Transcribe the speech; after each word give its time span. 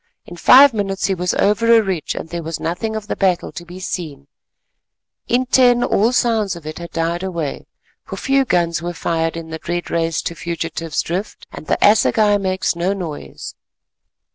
In 0.25 0.35
five 0.35 0.73
minutes 0.73 1.05
he 1.05 1.13
was 1.13 1.35
over 1.35 1.71
a 1.71 1.83
ridge, 1.83 2.15
and 2.15 2.27
there 2.27 2.41
was 2.41 2.59
nothing 2.59 2.95
of 2.95 3.05
the 3.05 3.15
battle 3.15 3.51
to 3.51 3.63
be 3.63 3.79
seen, 3.79 4.25
in 5.27 5.45
ten 5.45 5.83
all 5.83 6.11
sounds 6.11 6.55
of 6.55 6.65
it 6.65 6.79
had 6.79 6.89
died 6.89 7.21
away, 7.21 7.67
for 8.03 8.17
few 8.17 8.43
guns 8.43 8.81
were 8.81 8.93
fired 8.95 9.37
in 9.37 9.51
the 9.51 9.59
dread 9.59 9.91
race 9.91 10.23
to 10.23 10.33
Fugitive's 10.33 11.03
Drift, 11.03 11.45
and 11.51 11.67
the 11.67 11.77
assegai 11.85 12.39
makes 12.39 12.75
no 12.75 12.93
noise. 12.93 13.53